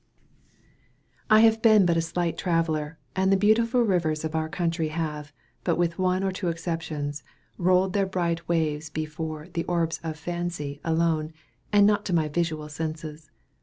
I 1.29 1.41
have 1.41 1.61
been 1.61 1.85
but 1.85 1.95
a 1.95 2.01
slight 2.01 2.35
traveller, 2.35 2.97
and 3.15 3.31
the 3.31 3.37
beautiful 3.37 3.83
rivers 3.83 4.25
of 4.25 4.33
our 4.33 4.49
country 4.49 4.87
have, 4.87 5.31
with 5.63 5.77
but 5.91 5.97
one 5.99 6.23
or 6.23 6.31
two 6.31 6.47
exceptions, 6.47 7.21
rolled 7.59 7.93
their 7.93 8.07
bright 8.07 8.47
waves 8.49 8.89
before 8.89 9.49
"the 9.53 9.63
orbs 9.65 9.99
of 10.03 10.17
fancy" 10.17 10.81
alone, 10.83 11.33
and 11.71 11.85
not 11.85 12.03
to 12.05 12.13
my 12.15 12.27
visual 12.27 12.67
senses. 12.67 13.29